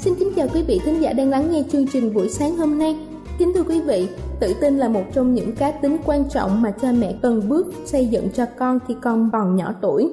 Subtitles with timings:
[0.00, 2.78] Xin kính chào quý vị thính giả đang lắng nghe chương trình buổi sáng hôm
[2.78, 2.96] nay.
[3.38, 4.08] Kính thưa quý vị,
[4.40, 7.66] tự tin là một trong những cá tính quan trọng mà cha mẹ cần bước
[7.84, 10.12] xây dựng cho con khi con còn nhỏ tuổi.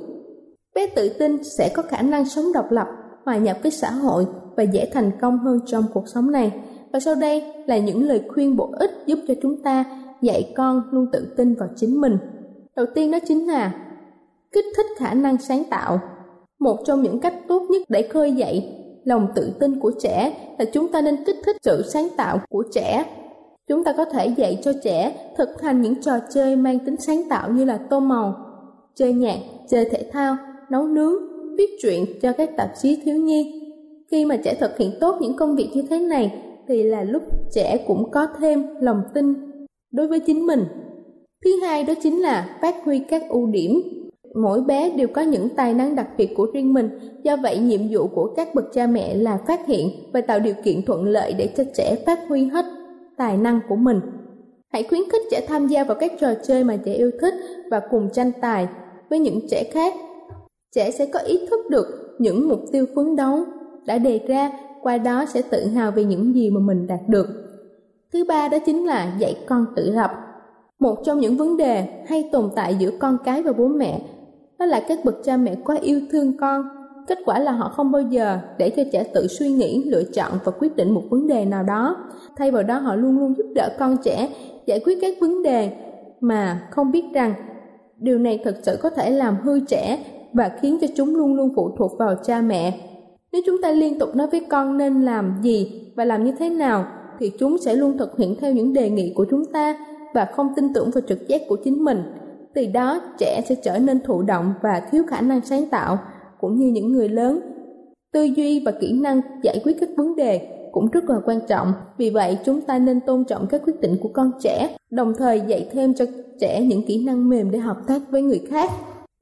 [0.76, 2.88] Bé tự tin sẽ có khả năng sống độc lập,
[3.26, 4.26] hòa nhập với xã hội
[4.58, 6.52] và dễ thành công hơn trong cuộc sống này.
[6.94, 9.86] Và sau đây là những lời khuyên bổ ích giúp cho chúng ta
[10.22, 12.18] dạy con luôn tự tin vào chính mình.
[12.76, 13.74] Đầu tiên đó chính là
[14.52, 16.00] kích thích khả năng sáng tạo.
[16.60, 20.66] Một trong những cách tốt nhất để khơi dậy lòng tự tin của trẻ là
[20.66, 23.06] chúng ta nên kích thích sự sáng tạo của trẻ.
[23.68, 27.22] Chúng ta có thể dạy cho trẻ thực hành những trò chơi mang tính sáng
[27.30, 28.36] tạo như là tô màu,
[28.96, 29.38] chơi nhạc,
[29.70, 30.38] chơi thể thao,
[30.70, 31.14] nấu nướng,
[31.58, 33.62] viết truyện cho các tạp chí thiếu nhi.
[34.12, 37.24] Khi mà trẻ thực hiện tốt những công việc như thế này, thì là lúc
[37.52, 39.34] trẻ cũng có thêm lòng tin
[39.92, 40.66] đối với chính mình.
[41.46, 43.82] Thứ hai đó chính là phát huy các ưu điểm
[44.36, 46.90] mỗi bé đều có những tài năng đặc biệt của riêng mình.
[47.24, 50.54] Do vậy, nhiệm vụ của các bậc cha mẹ là phát hiện và tạo điều
[50.64, 52.66] kiện thuận lợi để cho trẻ phát huy hết
[53.18, 54.00] tài năng của mình.
[54.74, 57.34] Hãy khuyến khích trẻ tham gia vào các trò chơi mà trẻ yêu thích
[57.72, 58.68] và cùng tranh tài
[59.10, 59.94] với những trẻ khác.
[60.76, 63.40] Trẻ sẽ có ý thức được những mục tiêu phấn đấu
[63.86, 64.52] đã đề ra,
[64.82, 67.28] qua đó sẽ tự hào về những gì mà mình đạt được.
[68.14, 70.12] Thứ ba đó chính là dạy con tự lập.
[70.80, 74.02] Một trong những vấn đề hay tồn tại giữa con cái và bố mẹ
[74.60, 76.62] đó là các bậc cha mẹ quá yêu thương con.
[77.08, 80.32] Kết quả là họ không bao giờ để cho trẻ tự suy nghĩ, lựa chọn
[80.44, 81.98] và quyết định một vấn đề nào đó.
[82.36, 84.30] Thay vào đó, họ luôn luôn giúp đỡ con trẻ
[84.66, 85.72] giải quyết các vấn đề
[86.20, 87.34] mà không biết rằng
[87.98, 91.54] điều này thật sự có thể làm hư trẻ và khiến cho chúng luôn luôn
[91.56, 92.80] phụ thuộc vào cha mẹ.
[93.32, 96.50] Nếu chúng ta liên tục nói với con nên làm gì và làm như thế
[96.50, 96.86] nào,
[97.20, 99.78] thì chúng sẽ luôn thực hiện theo những đề nghị của chúng ta
[100.14, 102.04] và không tin tưởng vào trực giác của chính mình
[102.56, 105.98] từ đó, trẻ sẽ trở nên thụ động và thiếu khả năng sáng tạo,
[106.40, 107.40] cũng như những người lớn.
[108.14, 111.74] Tư duy và kỹ năng giải quyết các vấn đề cũng rất là quan trọng.
[111.98, 115.42] Vì vậy, chúng ta nên tôn trọng các quyết định của con trẻ, đồng thời
[115.48, 116.06] dạy thêm cho
[116.40, 118.72] trẻ những kỹ năng mềm để hợp tác với người khác.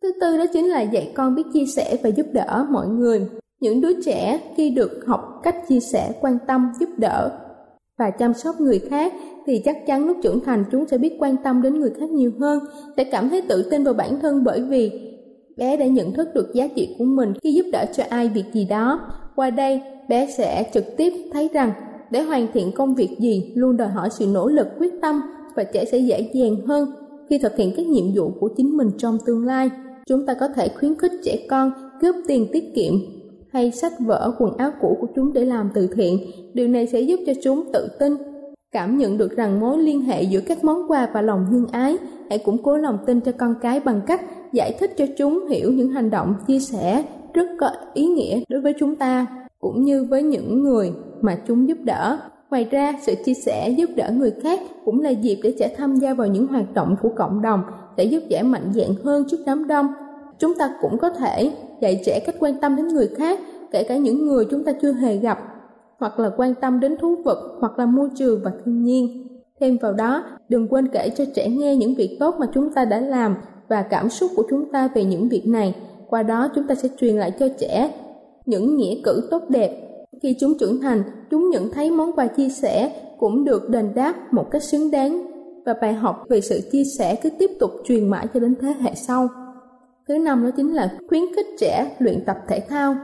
[0.02, 3.28] Thứ tư đó chính là dạy con biết chia sẻ và giúp đỡ mọi người.
[3.62, 7.32] Những đứa trẻ khi được học cách chia sẻ quan tâm, giúp đỡ
[7.98, 9.14] và chăm sóc người khác,
[9.46, 12.32] thì chắc chắn lúc trưởng thành chúng sẽ biết quan tâm đến người khác nhiều
[12.40, 12.60] hơn,
[12.98, 14.92] sẽ cảm thấy tự tin vào bản thân bởi vì
[15.58, 18.46] bé đã nhận thức được giá trị của mình khi giúp đỡ cho ai việc
[18.54, 19.00] gì đó.
[19.36, 21.72] Qua đây, bé sẽ trực tiếp thấy rằng
[22.12, 25.22] để hoàn thiện công việc gì luôn đòi hỏi sự nỗ lực, quyết tâm
[25.56, 26.90] và trẻ sẽ dễ dàng hơn
[27.30, 29.70] khi thực hiện các nhiệm vụ của chính mình trong tương lai.
[30.08, 32.94] Chúng ta có thể khuyến khích trẻ con góp tiền tiết kiệm
[33.54, 36.20] hay sách vở, quần áo cũ của chúng để làm từ thiện.
[36.54, 38.16] Điều này sẽ giúp cho chúng tự tin,
[38.72, 41.98] cảm nhận được rằng mối liên hệ giữa các món quà và lòng nhân ái.
[42.30, 44.22] Hãy củng cố lòng tin cho con cái bằng cách
[44.54, 47.04] giải thích cho chúng hiểu những hành động chia sẻ
[47.34, 49.26] rất có ý nghĩa đối với chúng ta,
[49.60, 50.92] cũng như với những người
[51.22, 52.18] mà chúng giúp đỡ.
[52.50, 55.96] Ngoài ra, sự chia sẻ giúp đỡ người khác cũng là dịp để trẻ tham
[55.96, 57.62] gia vào những hoạt động của cộng đồng
[57.98, 59.88] để giúp trẻ mạnh dạn hơn trước đám đông.
[60.40, 61.52] Chúng ta cũng có thể
[61.84, 63.40] dạy trẻ cách quan tâm đến người khác
[63.72, 65.40] kể cả những người chúng ta chưa hề gặp
[66.00, 69.28] hoặc là quan tâm đến thú vật hoặc là môi trường và thiên nhiên.
[69.60, 72.86] Thêm vào đó, đừng quên kể cho trẻ nghe những việc tốt mà chúng ta
[72.86, 73.36] đã làm
[73.68, 75.76] và cảm xúc của chúng ta về những việc này.
[76.10, 77.92] Qua đó chúng ta sẽ truyền lại cho trẻ
[78.46, 79.72] những nghĩa cử tốt đẹp.
[80.22, 84.34] Khi chúng trưởng thành, chúng nhận thấy món quà chia sẻ cũng được đền đáp
[84.34, 85.26] một cách xứng đáng
[85.66, 88.74] và bài học về sự chia sẻ cứ tiếp tục truyền mãi cho đến thế
[88.80, 89.28] hệ sau.
[90.08, 92.96] Thứ năm đó chính là khuyến khích trẻ luyện tập thể thao.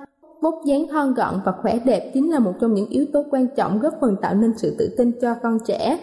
[0.42, 3.48] Vóc dáng thon gọn và khỏe đẹp chính là một trong những yếu tố quan
[3.56, 6.00] trọng góp phần tạo nên sự tự tin cho con trẻ.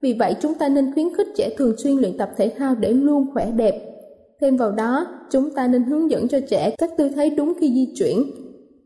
[0.00, 2.92] Vì vậy chúng ta nên khuyến khích trẻ thường xuyên luyện tập thể thao để
[2.92, 3.74] luôn khỏe đẹp.
[4.40, 7.72] Thêm vào đó, chúng ta nên hướng dẫn cho trẻ các tư thế đúng khi
[7.74, 8.22] di chuyển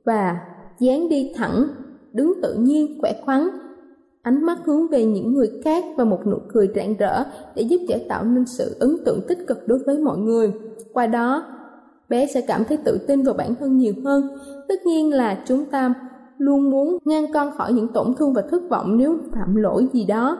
[0.04, 0.36] và
[0.78, 1.66] dáng đi thẳng,
[2.12, 3.48] đứng tự nhiên, khỏe khoắn,
[4.24, 7.24] ánh mắt hướng về những người khác và một nụ cười rạng rỡ
[7.54, 10.52] để giúp trẻ tạo nên sự ấn tượng tích cực đối với mọi người.
[10.92, 11.44] Qua đó,
[12.08, 14.28] bé sẽ cảm thấy tự tin vào bản thân nhiều hơn.
[14.68, 15.94] Tất nhiên là chúng ta
[16.38, 20.04] luôn muốn ngăn con khỏi những tổn thương và thất vọng nếu phạm lỗi gì
[20.04, 20.38] đó.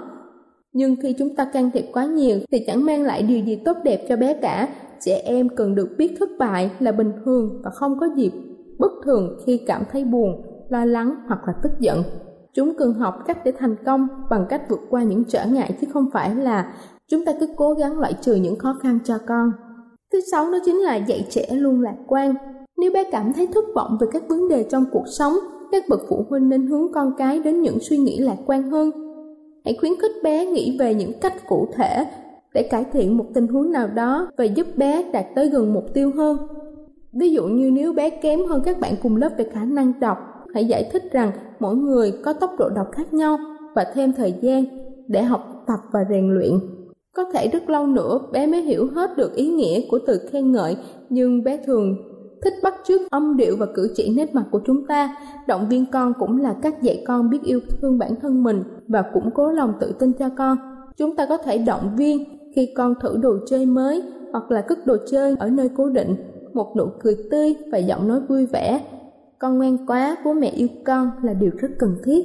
[0.72, 3.76] Nhưng khi chúng ta can thiệp quá nhiều thì chẳng mang lại điều gì tốt
[3.84, 4.69] đẹp cho bé cả.
[5.00, 8.31] Trẻ em cần được biết thất bại là bình thường và không có gì
[8.78, 12.02] bất thường khi cảm thấy buồn, lo lắng hoặc là tức giận.
[12.55, 15.87] Chúng cần học cách để thành công bằng cách vượt qua những trở ngại chứ
[15.93, 16.75] không phải là
[17.09, 19.53] chúng ta cứ cố gắng loại trừ những khó khăn cho con.
[20.12, 22.35] Thứ sáu đó chính là dạy trẻ luôn lạc quan.
[22.77, 25.33] Nếu bé cảm thấy thất vọng về các vấn đề trong cuộc sống,
[25.73, 28.91] các bậc phụ huynh nên hướng con cái đến những suy nghĩ lạc quan hơn.
[29.65, 32.06] Hãy khuyến khích bé nghĩ về những cách cụ thể
[32.55, 35.85] để cải thiện một tình huống nào đó và giúp bé đạt tới gần mục
[35.95, 36.37] tiêu hơn.
[37.12, 40.19] Ví dụ như nếu bé kém hơn các bạn cùng lớp về khả năng đọc,
[40.55, 41.31] hãy giải thích rằng
[41.61, 43.39] mỗi người có tốc độ đọc khác nhau
[43.75, 44.65] và thêm thời gian
[45.09, 46.53] để học tập và rèn luyện.
[47.17, 50.53] Có thể rất lâu nữa bé mới hiểu hết được ý nghĩa của từ khen
[50.53, 50.77] ngợi,
[51.09, 51.97] nhưng bé thường
[52.43, 55.17] thích bắt chước âm điệu và cử chỉ nét mặt của chúng ta.
[55.47, 59.03] Động viên con cũng là cách dạy con biết yêu thương bản thân mình và
[59.15, 60.59] củng cố lòng tự tin cho con.
[60.97, 62.25] Chúng ta có thể động viên
[62.55, 64.03] khi con thử đồ chơi mới
[64.33, 66.17] hoặc là cất đồ chơi ở nơi cố định,
[66.53, 68.81] một nụ cười tươi và giọng nói vui vẻ.
[69.44, 72.25] Con ngoan quá, bố mẹ yêu con là điều rất cần thiết.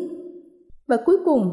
[0.88, 1.50] Và cuối cùng,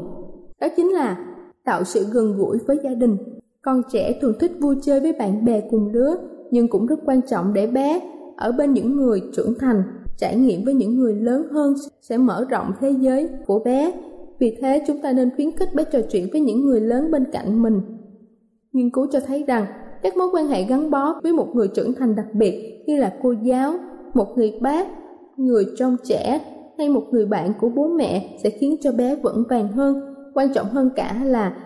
[0.59, 1.17] đó chính là
[1.65, 3.17] tạo sự gần gũi với gia đình.
[3.61, 6.15] Con trẻ thường thích vui chơi với bạn bè cùng lứa,
[6.51, 8.01] nhưng cũng rất quan trọng để bé
[8.37, 9.83] ở bên những người trưởng thành,
[10.17, 13.91] trải nghiệm với những người lớn hơn sẽ mở rộng thế giới của bé.
[14.39, 17.23] Vì thế chúng ta nên khuyến khích bé trò chuyện với những người lớn bên
[17.31, 17.81] cạnh mình.
[18.73, 19.65] Nghiên cứu cho thấy rằng
[20.03, 23.13] các mối quan hệ gắn bó với một người trưởng thành đặc biệt như là
[23.23, 23.73] cô giáo,
[24.13, 24.87] một người bác,
[25.37, 26.41] người trong trẻ,
[26.77, 30.01] hay một người bạn của bố mẹ sẽ khiến cho bé vững vàng hơn.
[30.33, 31.57] Quan trọng hơn cả là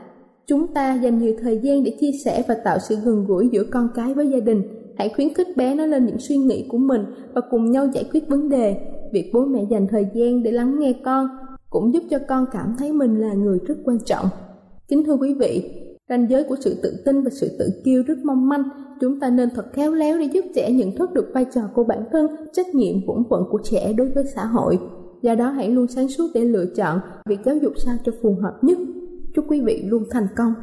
[0.47, 3.63] chúng ta dành nhiều thời gian để chia sẻ và tạo sự gần gũi giữa
[3.63, 4.63] con cái với gia đình.
[4.97, 8.03] Hãy khuyến khích bé nói lên những suy nghĩ của mình và cùng nhau giải
[8.13, 8.75] quyết vấn đề.
[9.13, 11.27] Việc bố mẹ dành thời gian để lắng nghe con
[11.69, 14.25] cũng giúp cho con cảm thấy mình là người rất quan trọng.
[14.87, 15.81] Kính thưa quý vị
[16.11, 18.63] ranh giới của sự tự tin và sự tự kiêu rất mong manh.
[19.01, 21.83] Chúng ta nên thật khéo léo để giúp trẻ nhận thức được vai trò của
[21.83, 24.79] bản thân, trách nhiệm, bổn phận của trẻ đối với xã hội.
[25.21, 28.37] Do đó hãy luôn sáng suốt để lựa chọn việc giáo dục sao cho phù
[28.41, 28.77] hợp nhất.
[29.35, 30.53] Chúc quý vị luôn thành công.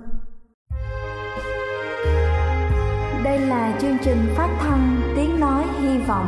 [3.24, 6.26] Đây là chương trình phát thanh Tiếng Nói Hy Vọng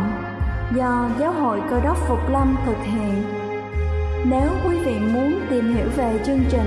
[0.77, 3.15] do Giáo hội Cơ đốc Phục Lâm thực hiện.
[4.31, 6.67] Nếu quý vị muốn tìm hiểu về chương trình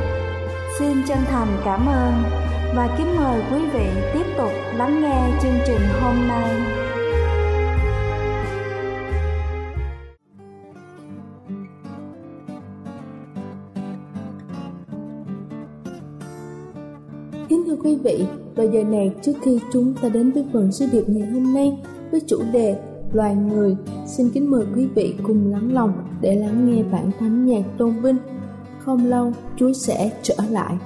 [0.81, 2.13] Xin chân thành cảm ơn
[2.75, 6.61] và kính mời quý vị tiếp tục lắng nghe chương trình hôm nay.
[17.49, 20.85] Kính thưa quý vị, vào giờ này trước khi chúng ta đến với phần sứ
[20.91, 21.77] điệp ngày hôm nay
[22.11, 22.79] với chủ đề
[23.13, 27.45] loài người, xin kính mời quý vị cùng lắng lòng để lắng nghe bản thánh
[27.45, 28.17] nhạc tôn vinh.
[28.85, 30.77] Không lâu, Chúa sẽ trở lại.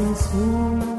[0.00, 0.89] 归宿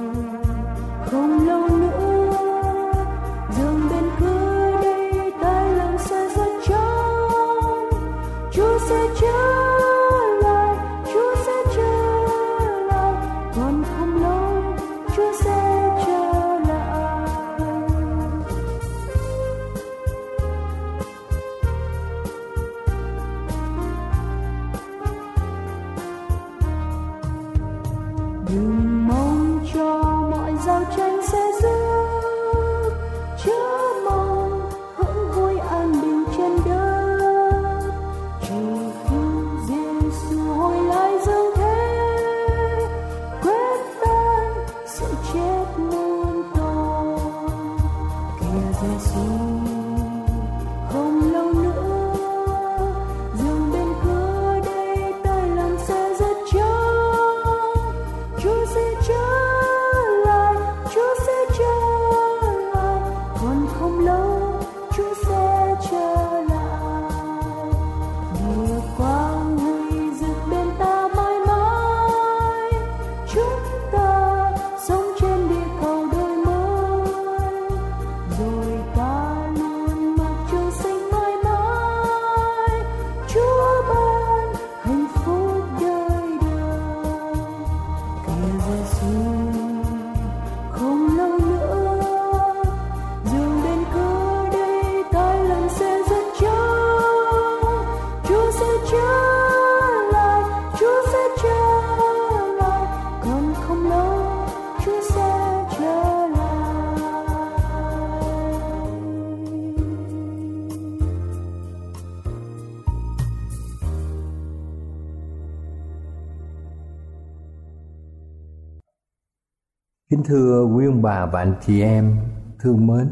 [120.11, 122.17] Kính thưa quý ông bà và anh chị em,
[122.59, 123.09] thương mến.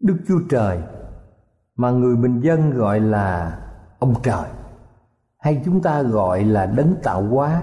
[0.00, 0.82] Đức Chúa Trời,
[1.76, 3.58] mà người bình dân gọi là
[3.98, 4.50] ông trời,
[5.38, 7.62] hay chúng ta gọi là đấng tạo hóa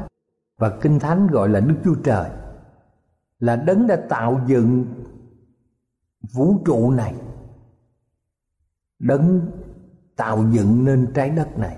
[0.57, 2.29] và kinh thánh gọi là Đức Chúa Trời,
[3.39, 4.85] là đấng đã tạo dựng
[6.33, 7.15] vũ trụ này,
[8.99, 9.51] đấng
[10.15, 11.77] tạo dựng nên trái đất này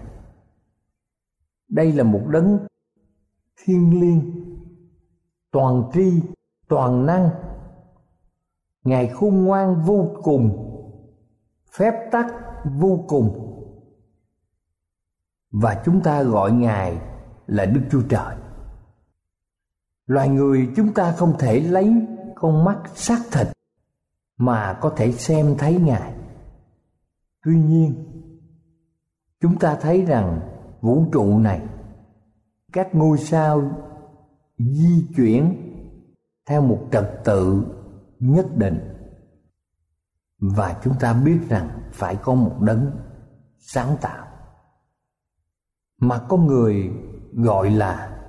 [1.68, 2.60] đây là một đấng
[3.64, 4.49] thiêng liêng
[5.51, 6.22] toàn tri,
[6.68, 7.29] toàn năng.
[8.84, 10.70] Ngài khôn ngoan vô cùng,
[11.72, 12.25] phép tắc
[12.65, 13.46] vô cùng.
[15.51, 17.01] Và chúng ta gọi ngài
[17.48, 18.36] là đức chúa trời.
[20.06, 21.94] Loài người chúng ta không thể lấy
[22.36, 23.48] con mắt xác thịt
[24.38, 26.13] mà có thể xem thấy ngài.
[27.46, 28.06] Tuy nhiên,
[29.41, 30.39] chúng ta thấy rằng
[30.82, 31.62] vũ trụ này,
[32.74, 33.62] các ngôi sao
[34.60, 35.66] di chuyển
[36.50, 37.63] theo một trật tự
[38.20, 38.80] nhất định.
[40.39, 42.92] Và chúng ta biết rằng phải có một đấng
[43.60, 44.28] sáng tạo
[46.01, 46.92] mà có người
[47.34, 48.20] gọi là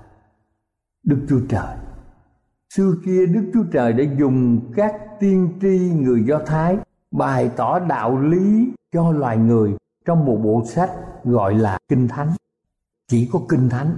[1.03, 1.77] đức chúa trời.
[2.75, 6.77] Xưa kia, đức chúa trời đã dùng các tiên tri người do thái
[7.11, 10.91] bày tỏ đạo lý cho loài người trong một bộ sách
[11.25, 12.33] gọi là kinh thánh.
[13.09, 13.97] Chỉ có kinh thánh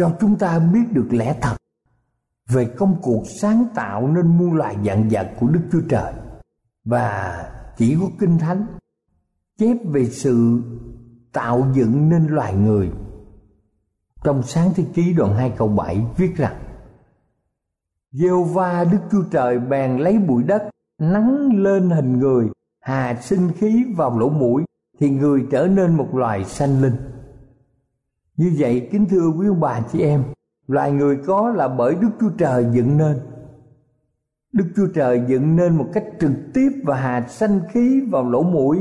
[0.00, 1.56] cho chúng ta biết được lẽ thật
[2.48, 6.12] về công cuộc sáng tạo nên muôn loài dạng vật của Đức Chúa Trời.
[6.84, 7.44] Và
[7.76, 8.66] chỉ có kinh thánh
[9.58, 10.62] chép về sự
[11.32, 12.90] tạo dựng nên loài người.
[14.24, 16.56] Trong sáng thế ký đoạn 2 câu 7 viết rằng
[18.12, 20.62] Giêsu va Đức Chúa Trời bèn lấy bụi đất,
[20.98, 22.48] nắng lên hình người,
[22.80, 24.62] hà sinh khí vào lỗ mũi,
[24.98, 26.96] thì người trở nên một loài sanh linh
[28.40, 30.24] như vậy, kính thưa quý ông bà chị em,
[30.66, 33.16] loài người có là bởi đức chúa trời dựng nên.
[34.52, 38.42] Đức chúa trời dựng nên một cách trực tiếp và hạt sanh khí vào lỗ
[38.42, 38.78] mũi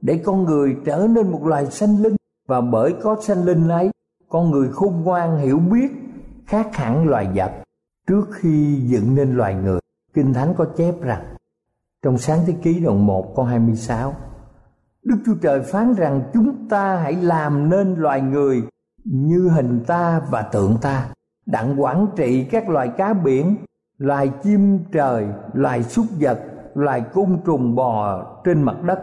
[0.00, 2.16] để con người trở nên một loài sanh linh.
[2.48, 3.90] Và bởi có sanh linh ấy,
[4.28, 5.90] con người khôn ngoan, hiểu biết,
[6.46, 7.52] khác hẳn loài vật
[8.06, 9.80] trước khi dựng nên loài người.
[10.14, 11.36] Kinh thánh có chép rằng,
[12.02, 14.14] trong sáng thế ký đoạn 1 câu 26
[15.04, 18.62] Đức Chúa Trời phán rằng, chúng ta hãy làm nên loài người
[19.12, 21.08] như hình ta và tượng ta,
[21.46, 23.56] đặng quản trị các loài cá biển,
[23.98, 26.40] loài chim trời, loài súc vật,
[26.74, 28.98] loài côn trùng bò trên mặt đất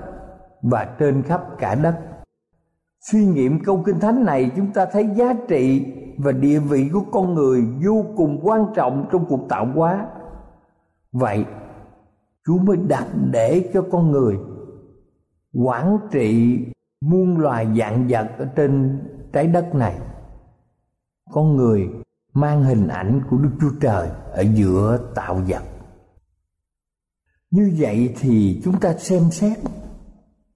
[0.61, 1.99] và trên khắp cả đất.
[3.11, 5.85] Suy nghiệm câu kinh thánh này chúng ta thấy giá trị
[6.17, 10.07] và địa vị của con người vô cùng quan trọng trong cuộc tạo hóa.
[11.11, 11.45] Vậy,
[12.45, 14.37] chúa mới đặt để cho con người
[15.53, 16.59] quản trị
[17.01, 18.99] muôn loài dạng vật ở trên
[19.35, 19.99] trái đất này.
[21.31, 21.89] Con người
[22.33, 25.63] mang hình ảnh của đức chúa trời ở giữa tạo vật.
[27.51, 29.57] Như vậy thì chúng ta xem xét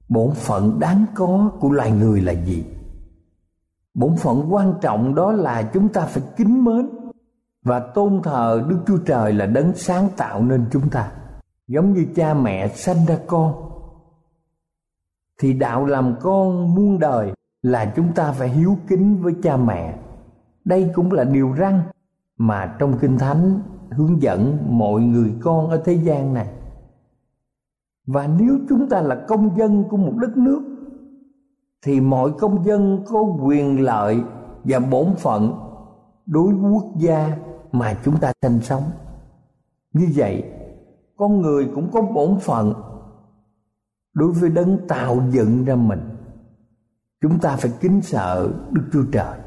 [0.09, 2.65] bổn phận đáng có của loài người là gì.
[3.93, 6.89] Bổn phận quan trọng đó là chúng ta phải kính mến
[7.63, 11.11] và tôn thờ đức chúa trời là đấng sáng tạo nên chúng ta.
[11.67, 13.53] Giống như cha mẹ sanh ra con,
[15.39, 19.97] thì đạo làm con muôn đời là chúng ta phải hiếu kính với cha mẹ.
[20.65, 21.81] Đây cũng là điều răn
[22.37, 23.59] mà trong kinh thánh
[23.91, 26.47] hướng dẫn mọi người con ở thế gian này.
[28.07, 30.61] Và nếu chúng ta là công dân của một đất nước,
[31.85, 34.21] thì mọi công dân có quyền lợi
[34.63, 35.53] và bổn phận
[36.25, 37.37] đối với quốc gia
[37.71, 38.83] mà chúng ta sinh sống.
[39.93, 40.43] Như vậy,
[41.17, 42.73] con người cũng có bổn phận
[44.13, 45.99] đối với đấng tạo dựng ra mình
[47.21, 49.39] chúng ta phải kính sợ đức chúa trời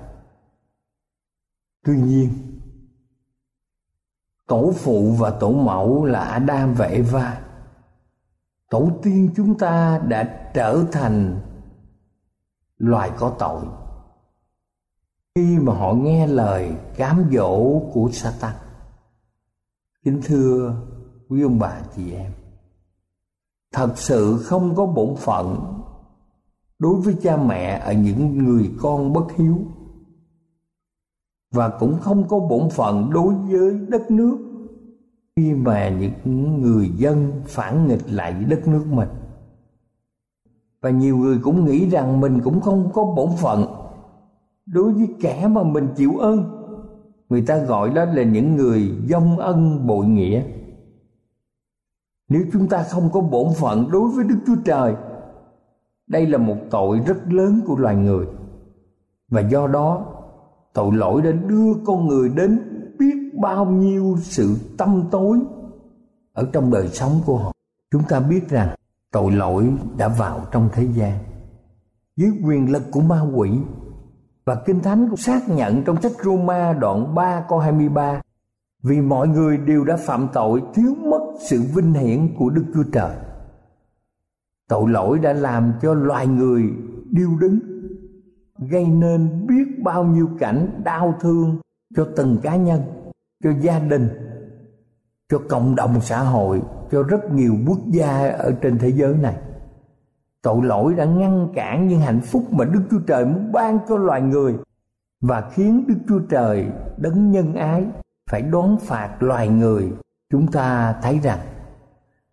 [1.85, 2.31] tuy nhiên
[4.47, 7.41] tổ phụ và tổ mẫu là adam và eva
[8.71, 11.41] tổ tiên chúng ta đã trở thành
[12.79, 13.65] loài có tội
[15.35, 18.55] khi mà họ nghe lời cám dỗ của Satan.
[20.05, 20.77] Kính thưa
[21.29, 22.33] quý ông bà chị em,
[23.73, 25.82] thật sự không có bổn phận
[26.83, 29.59] đối với cha mẹ ở những người con bất hiếu.
[31.55, 34.39] Và cũng không có bổn phận đối với đất nước
[35.37, 39.09] khi mà những người dân phản nghịch lại đất nước mình.
[40.81, 43.67] Và nhiều người cũng nghĩ rằng mình cũng không có bổn phận.
[44.67, 46.45] Đối với kẻ mà mình chịu ơn,
[47.29, 50.43] người ta gọi đó là những người dông ân bội nghĩa.
[52.29, 54.95] Nếu chúng ta không có bổn phận đối với đức chúa trời
[56.13, 58.27] đây là một tội rất lớn của loài người.
[59.31, 60.07] Và do đó,
[60.75, 62.61] tội lỗi đã đưa con người đến
[62.99, 65.39] biết bao nhiêu sự tâm tối
[66.33, 67.53] ở trong đời sống của họ.
[67.91, 68.69] Chúng ta biết rằng
[69.13, 71.19] tội lỗi đã vào trong thế gian.
[72.17, 73.51] Dưới quyền lực của ma quỷ
[74.45, 78.21] và Kinh Thánh cũng xác nhận trong sách Roma đoạn 3 câu 23
[78.83, 82.85] Vì mọi người đều đã phạm tội thiếu mất sự vinh hiển của Đức Chúa
[82.93, 83.32] Trời.
[84.73, 86.63] Tội lỗi đã làm cho loài người
[87.11, 87.59] điêu đứng,
[88.59, 91.57] Gây nên biết bao nhiêu cảnh đau thương
[91.97, 92.81] cho từng cá nhân,
[93.45, 94.09] Cho gia đình,
[95.29, 99.37] Cho cộng đồng xã hội, Cho rất nhiều quốc gia ở trên thế giới này
[100.43, 103.97] Tội lỗi đã ngăn cản những hạnh phúc mà Đức Chúa Trời muốn ban cho
[103.97, 104.55] loài người
[105.21, 107.87] và khiến Đức Chúa Trời đấng nhân ái
[108.31, 109.93] phải đón phạt loài người.
[110.31, 111.39] Chúng ta thấy rằng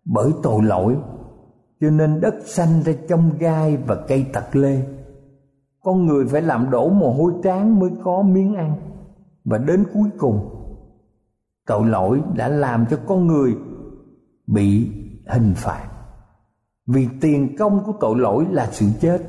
[0.04, 0.96] bởi tội lỗi
[1.80, 4.82] cho nên đất xanh ra trong gai và cây tật lê.
[5.80, 8.74] Con người phải làm đổ mồ hôi trán mới có miếng ăn.
[9.44, 10.60] Và đến cuối cùng,
[11.66, 13.56] tội lỗi đã làm cho con người
[14.46, 14.90] bị
[15.26, 15.90] hình phạt
[16.86, 19.22] vì tiền công của tội lỗi là sự chết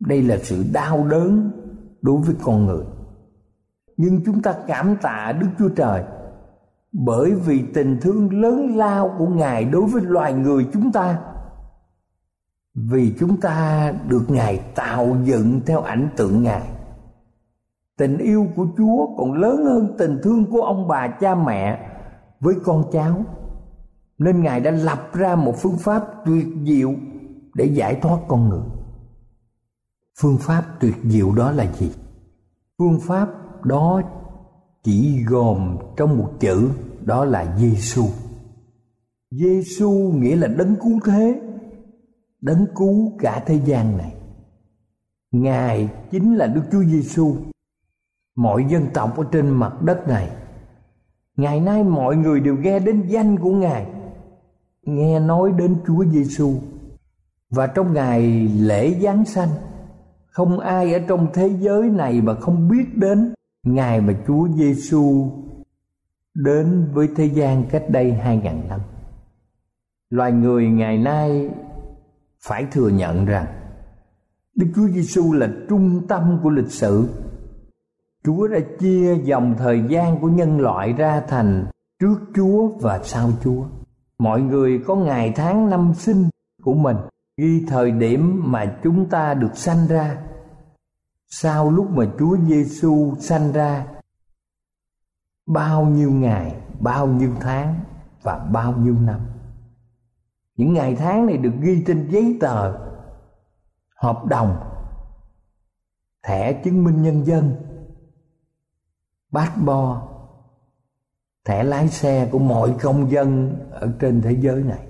[0.00, 1.50] đây là sự đau đớn
[2.02, 2.84] đối với con người
[3.96, 6.04] nhưng chúng ta cảm tạ đức chúa trời
[6.94, 11.20] bởi vì tình thương lớn lao của ngài đối với loài người chúng ta.
[12.74, 16.70] Vì chúng ta được ngài tạo dựng theo ảnh tượng ngài.
[17.96, 21.90] Tình yêu của chúa còn lớn hơn tình thương của ông bà cha mẹ
[22.40, 23.24] với con cháu.
[24.18, 26.94] Nên ngài đã lập ra một phương pháp tuyệt diệu
[27.54, 28.64] để giải thoát con người.
[30.20, 31.92] Phương pháp tuyệt diệu đó là gì?
[32.78, 33.28] Phương pháp
[33.64, 34.02] đó
[34.84, 36.70] chỉ gồm trong một chữ
[37.04, 38.04] đó là Giêsu.
[39.30, 41.40] Giêsu nghĩa là đấng cứu thế,
[42.40, 44.14] đấng cứu cả thế gian này.
[45.32, 47.36] Ngài chính là Đức Chúa Giêsu.
[48.36, 50.30] Mọi dân tộc ở trên mặt đất này,
[51.36, 53.86] ngày nay mọi người đều nghe đến danh của Ngài
[54.86, 56.54] nghe nói đến Chúa Giêsu
[57.50, 59.48] và trong ngày lễ Giáng sanh
[60.30, 65.32] không ai ở trong thế giới này mà không biết đến ngày mà Chúa Giêsu
[66.34, 68.80] đến với thế gian cách đây hai ngàn năm.
[70.10, 71.50] Loài người ngày nay
[72.40, 73.46] phải thừa nhận rằng
[74.54, 77.08] Đức Chúa Giêsu là trung tâm của lịch sử.
[78.24, 81.66] Chúa đã chia dòng thời gian của nhân loại ra thành
[82.00, 83.64] trước Chúa và sau Chúa
[84.18, 86.28] mọi người có ngày tháng năm sinh
[86.62, 86.96] của mình
[87.36, 90.18] ghi thời điểm mà chúng ta được sanh ra
[91.36, 93.86] sau lúc mà Chúa Giêsu sanh ra
[95.46, 97.80] bao nhiêu ngày, bao nhiêu tháng
[98.22, 99.20] và bao nhiêu năm.
[100.56, 102.72] Những ngày tháng này được ghi trên giấy tờ,
[103.96, 104.56] hợp đồng,
[106.22, 107.56] thẻ chứng minh nhân dân,
[109.32, 109.98] passport
[111.44, 114.86] thẻ lái xe của mọi công dân ở trên thế giới này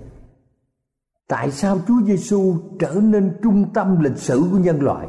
[1.28, 5.08] tại sao Chúa Giêsu trở nên trung tâm lịch sử của nhân loại?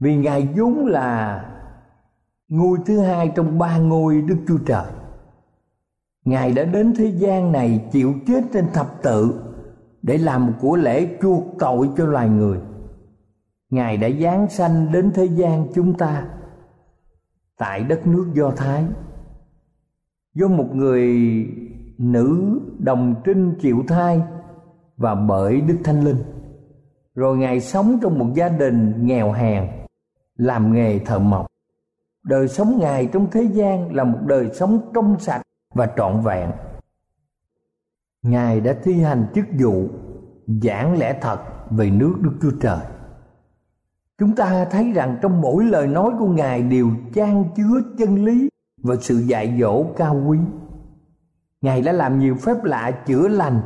[0.00, 1.44] Vì Ngài vốn là
[2.48, 4.86] ngôi thứ hai trong ba ngôi Đức Chúa Trời.
[6.24, 9.40] Ngài đã đến thế gian này chịu chết trên thập tự
[10.02, 12.58] để làm một của lễ chuộc tội cho loài người.
[13.70, 16.24] Ngài đã giáng sanh đến thế gian chúng ta
[17.58, 18.84] tại đất nước Do Thái
[20.34, 21.08] do một người
[21.98, 24.22] nữ đồng trinh chịu thai
[24.96, 26.22] và bởi Đức Thánh Linh.
[27.14, 29.68] Rồi Ngài sống trong một gia đình nghèo hèn,
[30.40, 31.46] làm nghề thợ mộc.
[32.22, 35.42] Đời sống Ngài trong thế gian là một đời sống trong sạch
[35.74, 36.50] và trọn vẹn.
[38.22, 39.88] Ngài đã thi hành chức vụ
[40.62, 41.38] giảng lẽ thật
[41.70, 42.80] về nước Đức Chúa Trời.
[44.18, 48.48] Chúng ta thấy rằng trong mỗi lời nói của Ngài đều chan chứa chân lý
[48.82, 50.38] và sự dạy dỗ cao quý.
[51.60, 53.60] Ngài đã làm nhiều phép lạ chữa lành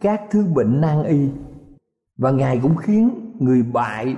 [0.00, 1.30] các thứ bệnh nan y
[2.16, 4.16] và Ngài cũng khiến người bại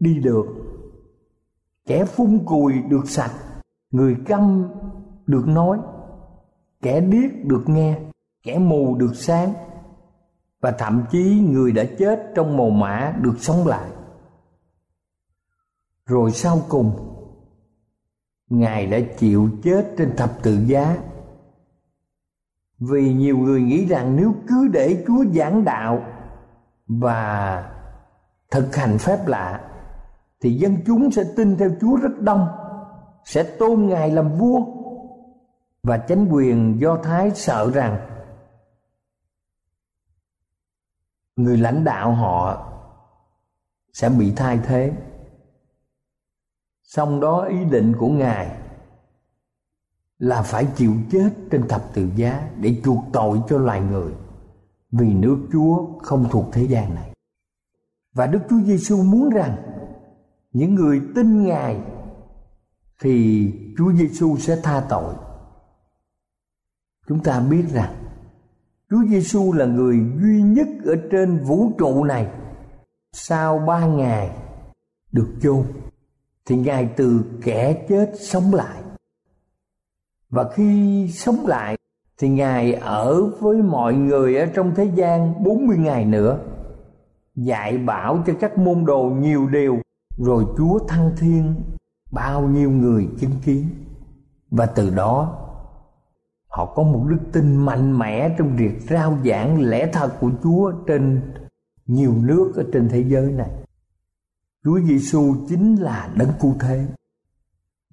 [0.00, 0.63] đi được.
[1.86, 3.32] Kẻ phun cùi được sạch,
[3.90, 4.68] người câm
[5.26, 5.78] được nói,
[6.82, 8.00] kẻ điếc được nghe,
[8.42, 9.52] kẻ mù được sáng.
[10.60, 13.90] Và thậm chí người đã chết trong mồ mã được sống lại.
[16.06, 17.10] Rồi sau cùng,
[18.48, 20.96] Ngài đã chịu chết trên thập tự giá.
[22.78, 26.04] Vì nhiều người nghĩ rằng nếu cứ để Chúa giảng đạo
[26.86, 27.70] và
[28.50, 29.73] thực hành phép lạ
[30.44, 32.48] thì dân chúng sẽ tin theo Chúa rất đông,
[33.24, 34.60] sẽ tôn Ngài làm vua
[35.82, 38.06] và chánh quyền Do Thái sợ rằng
[41.36, 42.72] người lãnh đạo họ
[43.92, 44.92] sẽ bị thay thế.
[46.82, 48.58] Xong đó ý định của Ngài
[50.18, 54.12] là phải chịu chết trên thập tự giá để chuộc tội cho loài người
[54.90, 57.12] vì nước Chúa không thuộc thế gian này.
[58.12, 59.56] Và Đức Chúa Giêsu muốn rằng
[60.54, 61.80] những người tin Ngài,
[63.00, 63.46] thì
[63.78, 65.14] Chúa Giêsu sẽ tha tội.
[67.08, 67.94] Chúng ta biết rằng,
[68.90, 72.30] Chúa Giêsu là người duy nhất ở trên vũ trụ này.
[73.12, 74.30] Sau ba ngày
[75.12, 75.64] được chôn,
[76.46, 78.82] thì ngài từ kẻ chết sống lại.
[80.30, 81.76] Và khi sống lại,
[82.18, 86.38] thì ngài ở với mọi người ở trong thế gian 40 ngày nữa,
[87.34, 89.80] dạy bảo cho các môn đồ nhiều điều
[90.18, 91.54] rồi Chúa thăng thiên
[92.12, 93.68] bao nhiêu người chứng kiến
[94.50, 95.40] và từ đó
[96.48, 100.72] họ có một đức tin mạnh mẽ trong việc rao giảng lẽ thật của Chúa
[100.86, 101.32] trên
[101.86, 103.50] nhiều nước ở trên thế giới này.
[104.64, 106.86] Chúa Giêsu chính là đấng cứu thế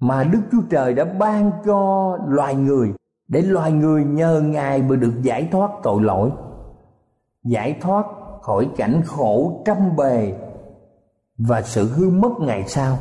[0.00, 2.92] mà Đức Chúa Trời đã ban cho loài người
[3.28, 6.30] để loài người nhờ Ngài mà được giải thoát tội lỗi,
[7.44, 8.06] giải thoát
[8.42, 10.34] khỏi cảnh khổ trăm bề
[11.38, 12.98] và sự hư mất ngày sau.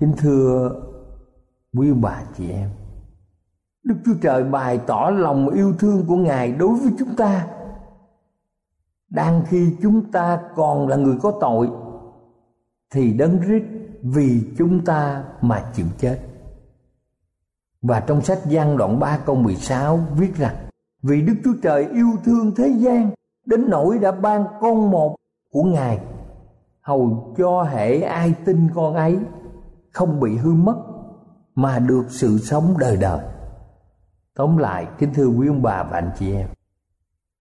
[0.00, 0.70] Kính thưa
[1.76, 2.70] quý bà chị em,
[3.84, 7.48] Đức Chúa Trời bày tỏ lòng yêu thương của Ngài đối với chúng ta.
[9.08, 11.70] Đang khi chúng ta còn là người có tội
[12.90, 13.62] thì đấng rít
[14.02, 16.18] vì chúng ta mà chịu chết.
[17.82, 20.56] Và trong sách gian đoạn 3 câu 16 viết rằng
[21.02, 23.10] Vì Đức Chúa Trời yêu thương thế gian
[23.46, 25.16] đến nỗi đã ban con một
[25.50, 26.00] của Ngài
[26.86, 29.18] hầu cho hệ ai tin con ấy
[29.92, 30.76] không bị hư mất
[31.54, 33.20] mà được sự sống đời đời.
[34.34, 36.48] Tóm lại, kính thưa quý ông bà và anh chị em,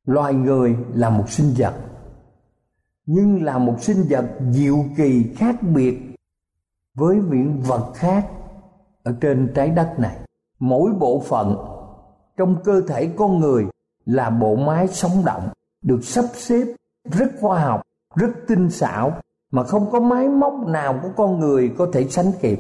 [0.06, 1.74] loài người là một sinh vật
[3.06, 6.16] nhưng là một sinh vật diệu kỳ khác biệt
[6.96, 8.28] với những vật khác
[9.04, 10.20] ở trên trái đất này
[10.60, 11.56] mỗi bộ phận
[12.38, 13.66] trong cơ thể con người
[14.06, 15.50] là bộ máy sống động
[15.82, 16.66] được sắp xếp
[17.12, 17.82] rất khoa học
[18.16, 19.22] rất tinh xảo
[19.56, 22.60] mà không có máy móc nào của con người có thể sánh kịp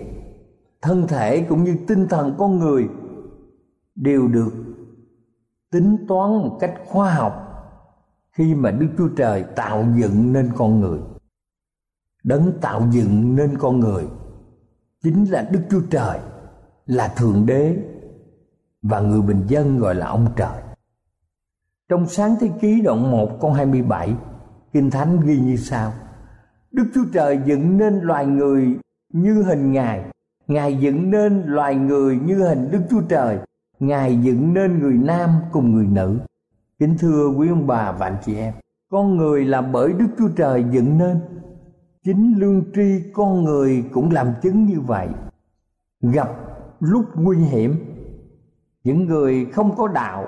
[0.81, 2.87] thân thể cũng như tinh thần con người
[3.95, 4.53] đều được
[5.71, 7.33] tính toán một cách khoa học
[8.31, 10.99] khi mà Đức Chúa Trời tạo dựng nên con người.
[12.23, 14.05] Đấng tạo dựng nên con người
[15.03, 16.19] chính là Đức Chúa Trời,
[16.85, 17.77] là Thượng Đế
[18.81, 20.61] và người bình dân gọi là ông trời.
[21.89, 24.15] Trong sáng thế ký đoạn 1 con 27,
[24.73, 25.93] Kinh Thánh ghi như sau.
[26.75, 28.77] Đức Chúa Trời dựng nên loài người
[29.13, 30.05] như hình Ngài,
[30.47, 33.39] Ngài dựng nên loài người như hình Đức Chúa Trời,
[33.79, 36.19] Ngài dựng nên người nam cùng người nữ.
[36.79, 38.53] Kính thưa quý ông bà và anh chị em,
[38.91, 41.19] con người là bởi Đức Chúa Trời dựng nên.
[42.03, 45.07] Chính lương tri con người cũng làm chứng như vậy.
[46.01, 46.29] Gặp
[46.79, 47.75] lúc nguy hiểm,
[48.83, 50.27] những người không có đạo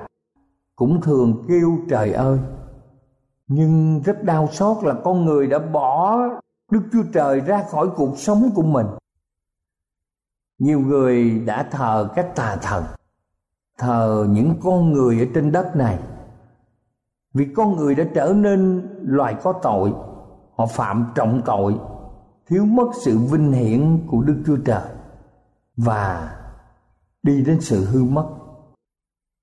[0.75, 2.39] cũng thường kêu trời ơi
[3.47, 6.19] nhưng rất đau xót là con người đã bỏ
[6.71, 8.87] đức chúa trời ra khỏi cuộc sống của mình.
[10.59, 12.83] Nhiều người đã thờ các tà thần,
[13.77, 15.99] thờ những con người ở trên đất này.
[17.33, 19.93] Vì con người đã trở nên loài có tội,
[20.55, 21.75] họ phạm trọng tội,
[22.47, 24.89] thiếu mất sự vinh hiển của đức chúa trời
[25.77, 26.35] và
[27.23, 28.27] đi đến sự hư mất.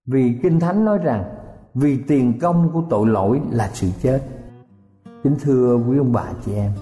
[0.07, 1.25] Vì kinh thánh nói rằng,
[1.75, 4.23] vì tiền công của tội lỗi là sự chết.
[5.23, 6.73] Kính thưa quý ông bà chị em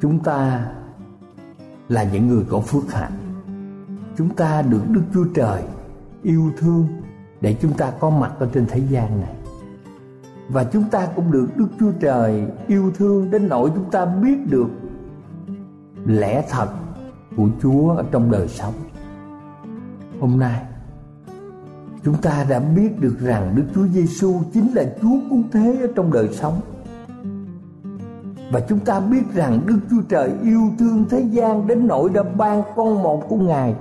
[0.00, 0.66] chúng ta
[1.88, 3.12] là những người có phước hạnh.
[4.18, 5.62] Chúng ta được đức chúa trời
[6.22, 6.86] yêu thương
[7.40, 9.34] để chúng ta có mặt ở trên thế gian này.
[10.48, 14.50] Và chúng ta cũng được đức chúa trời yêu thương đến nỗi chúng ta biết
[14.50, 14.68] được
[16.06, 16.68] lẽ thật
[17.36, 18.74] của chúa ở trong đời sống.
[20.20, 20.62] Hôm nay,
[22.04, 25.88] chúng ta đã biết được rằng đức chúa giêsu chính là chúa cứu thế ở
[25.96, 26.60] trong đời sống
[28.50, 32.22] và chúng ta biết rằng Đức Chúa Trời yêu thương thế gian đến nỗi đã
[32.22, 33.74] ban con một của Ngài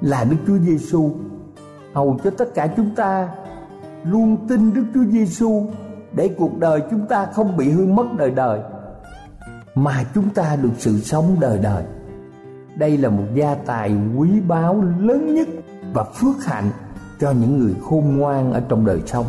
[0.00, 1.10] là Đức Chúa Giêsu.
[1.94, 3.28] Hầu cho tất cả chúng ta
[4.04, 5.66] luôn tin Đức Chúa Giêsu
[6.12, 8.60] để cuộc đời chúng ta không bị hư mất đời đời,
[9.74, 11.84] mà chúng ta được sự sống đời đời.
[12.76, 15.48] Đây là một gia tài quý báu lớn nhất
[15.94, 16.70] và phước hạnh
[17.20, 19.26] cho những người khôn ngoan ở trong đời sống.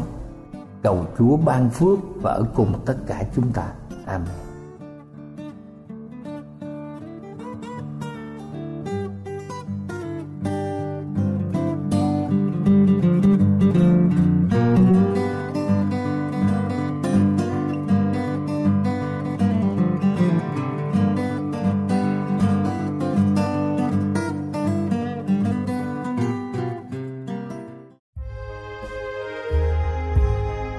[0.83, 3.63] Cầu Chúa ban phước và ở cùng tất cả chúng ta.
[4.05, 4.50] Amen.